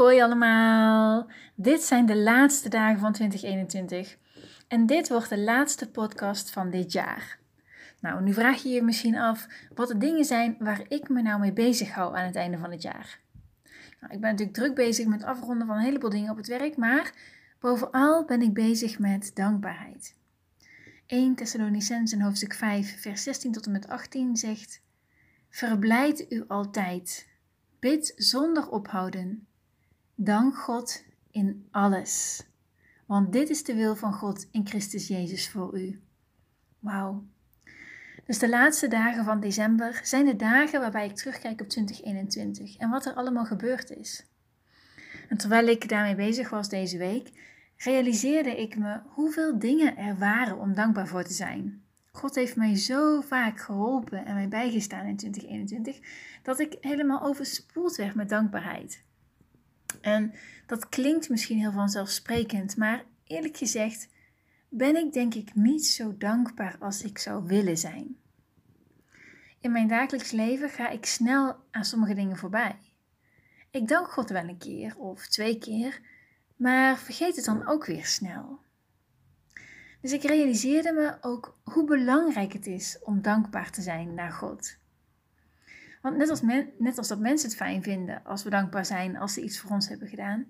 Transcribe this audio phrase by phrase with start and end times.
[0.00, 1.30] hoi allemaal.
[1.54, 4.16] Dit zijn de laatste dagen van 2021
[4.68, 7.38] en dit wordt de laatste podcast van dit jaar.
[8.00, 11.40] Nou, nu vraag je je misschien af wat de dingen zijn waar ik me nou
[11.40, 13.20] mee bezig hou aan het einde van het jaar.
[14.00, 16.76] Nou, ik ben natuurlijk druk bezig met afronden van een heleboel dingen op het werk,
[16.76, 17.12] maar
[17.58, 20.14] bovenal ben ik bezig met dankbaarheid.
[21.06, 24.82] 1 Thessalonicenzen hoofdstuk 5 vers 16 tot en met 18 zegt
[25.50, 27.28] Verblijd u altijd.
[27.78, 29.48] Bid zonder ophouden.
[30.22, 32.44] Dank God in alles.
[33.06, 36.00] Want dit is de wil van God in Christus Jezus voor u.
[36.78, 37.24] Wauw.
[38.26, 42.90] Dus de laatste dagen van december zijn de dagen waarbij ik terugkijk op 2021 en
[42.90, 44.26] wat er allemaal gebeurd is.
[45.28, 47.30] En terwijl ik daarmee bezig was deze week,
[47.76, 51.82] realiseerde ik me hoeveel dingen er waren om dankbaar voor te zijn.
[52.12, 55.98] God heeft mij zo vaak geholpen en mij bijgestaan in 2021
[56.42, 59.08] dat ik helemaal overspoeld werd met dankbaarheid.
[60.00, 60.34] En
[60.66, 64.08] dat klinkt misschien heel vanzelfsprekend, maar eerlijk gezegd
[64.68, 68.16] ben ik denk ik niet zo dankbaar als ik zou willen zijn.
[69.60, 72.76] In mijn dagelijks leven ga ik snel aan sommige dingen voorbij.
[73.70, 76.00] Ik dank God wel een keer of twee keer,
[76.56, 78.60] maar vergeet het dan ook weer snel.
[80.00, 84.76] Dus ik realiseerde me ook hoe belangrijk het is om dankbaar te zijn naar God.
[86.00, 86.16] Want
[86.78, 89.70] net als, dat mensen het fijn vinden als we dankbaar zijn als ze iets voor
[89.70, 90.46] ons hebben gedaan,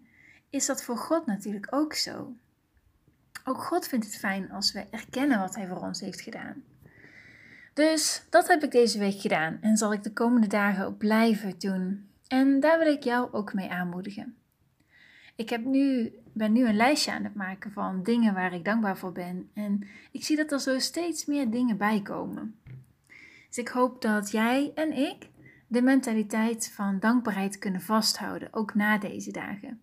[0.51, 2.33] is dat voor God natuurlijk ook zo.
[3.45, 6.63] Ook God vindt het fijn als we erkennen wat Hij voor ons heeft gedaan.
[7.75, 11.59] Dus dat heb ik deze week gedaan en zal ik de komende dagen ook blijven
[11.59, 12.09] doen.
[12.27, 14.37] En daar wil ik jou ook mee aanmoedigen.
[15.37, 18.99] Ik heb nu, ben nu een lijstje aan het maken van dingen waar ik dankbaar
[18.99, 19.51] voor ben.
[19.55, 22.61] En ik zie dat er zo steeds meer dingen bij komen.
[23.49, 25.29] Dus ik hoop dat jij en ik
[25.71, 29.81] de mentaliteit van dankbaarheid kunnen vasthouden, ook na deze dagen.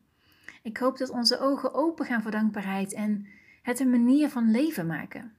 [0.61, 3.27] Ik hoop dat onze ogen open gaan voor dankbaarheid en
[3.61, 5.33] het een manier van leven maken.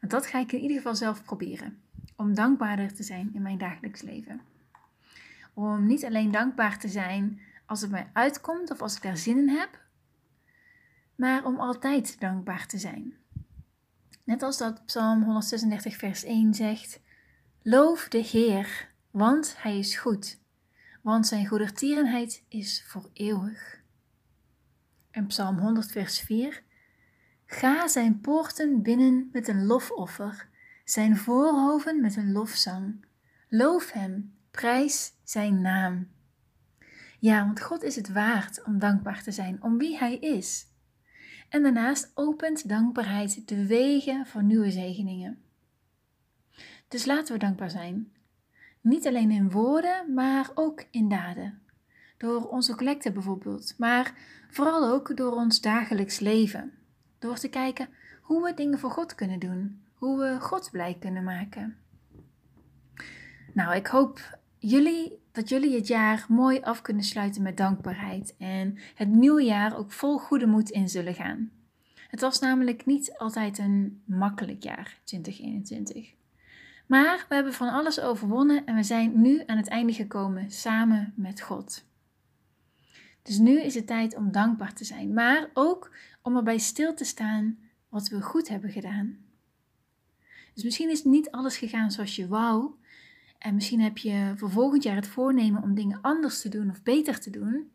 [0.00, 1.78] Want dat ga ik in ieder geval zelf proberen.
[2.16, 4.40] Om dankbaarder te zijn in mijn dagelijks leven.
[5.54, 9.38] Om niet alleen dankbaar te zijn als het mij uitkomt of als ik daar zin
[9.38, 9.80] in heb,
[11.14, 13.14] maar om altijd dankbaar te zijn.
[14.24, 17.00] Net als dat Psalm 136, vers 1 zegt:
[17.62, 20.38] Loof de Heer, want Hij is goed,
[21.02, 23.82] want Zijn goedertierenheid is voor eeuwig.
[25.10, 26.62] En Psalm 100, vers 4:
[27.46, 30.48] Ga Zijn poorten binnen met een lofoffer,
[30.84, 33.04] Zijn voorhoven met een lofzang.
[33.48, 36.08] Loof Hem, prijs Zijn naam.
[37.18, 40.66] Ja, want God is het waard om dankbaar te zijn om wie Hij is.
[41.48, 45.42] En daarnaast opent dankbaarheid de wegen voor nieuwe zegeningen.
[46.88, 48.14] Dus laten we dankbaar zijn.
[48.86, 51.58] Niet alleen in woorden, maar ook in daden.
[52.16, 54.14] Door onze collecten bijvoorbeeld, maar
[54.50, 56.72] vooral ook door ons dagelijks leven.
[57.18, 57.88] Door te kijken
[58.22, 61.76] hoe we dingen voor God kunnen doen, hoe we God blij kunnen maken.
[63.52, 68.78] Nou, ik hoop jullie, dat jullie het jaar mooi af kunnen sluiten met dankbaarheid en
[68.94, 71.50] het nieuwe jaar ook vol goede moed in zullen gaan.
[72.08, 76.14] Het was namelijk niet altijd een makkelijk jaar, 2021.
[76.86, 81.12] Maar we hebben van alles overwonnen en we zijn nu aan het einde gekomen samen
[81.16, 81.84] met God.
[83.22, 85.90] Dus nu is het tijd om dankbaar te zijn, maar ook
[86.22, 87.58] om erbij stil te staan
[87.88, 89.18] wat we goed hebben gedaan.
[90.54, 92.74] Dus misschien is niet alles gegaan zoals je wou,
[93.38, 96.82] en misschien heb je voor volgend jaar het voornemen om dingen anders te doen of
[96.82, 97.70] beter te doen.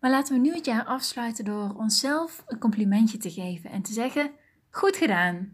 [0.00, 3.92] Maar laten we nu het jaar afsluiten door onszelf een complimentje te geven en te
[3.92, 4.30] zeggen:
[4.70, 5.52] Goed gedaan.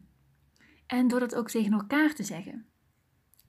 [0.91, 2.67] En door dat ook tegen elkaar te zeggen.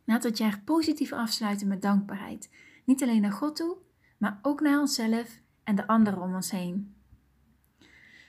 [0.05, 2.49] We het jaar positief afsluiten met dankbaarheid.
[2.85, 3.77] Niet alleen naar God toe,
[4.17, 6.95] maar ook naar onszelf en de anderen om ons heen.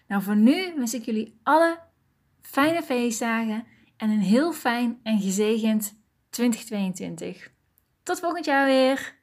[0.08, 1.78] Nou, voor nu wens ik jullie alle
[2.40, 5.94] fijne feestdagen en een heel fijn en gezegend
[6.30, 7.52] 2022.
[8.02, 9.20] Tot volgend jaar weer.